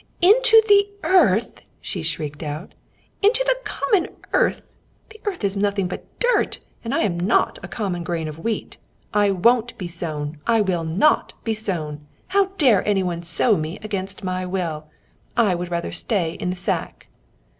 "Into 0.19 0.63
the 0.67 0.89
earth?" 1.03 1.61
she 1.79 2.01
shrieked 2.01 2.41
out. 2.41 2.73
"Into 3.21 3.43
the 3.45 3.55
common 3.63 4.07
earth? 4.33 4.73
The 5.09 5.21
earth 5.25 5.43
is 5.43 5.55
nothing 5.55 5.87
but 5.87 6.07
dirt, 6.17 6.59
and 6.83 6.91
I 6.91 7.01
am 7.01 7.19
not 7.19 7.59
a 7.61 7.67
common 7.67 8.03
grain 8.03 8.27
of 8.27 8.39
wheat. 8.39 8.77
I 9.13 9.29
won't 9.29 9.77
be 9.77 9.87
sown! 9.87 10.39
I 10.47 10.59
will 10.61 10.85
not 10.85 11.33
be 11.43 11.53
sown! 11.53 12.03
How 12.29 12.45
dare 12.57 12.83
anyone 12.87 13.21
sow 13.21 13.55
me 13.57 13.77
against 13.83 14.23
my 14.23 14.43
will! 14.43 14.87
I 15.37 15.53
would 15.53 15.69
rather 15.69 15.91
stay 15.91 16.31
in 16.33 16.49
the 16.49 16.55
sack." 16.57 17.05